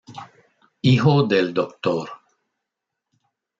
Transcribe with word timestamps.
Hijo 0.81 1.27
del 1.27 1.53
Dr. 1.53 2.09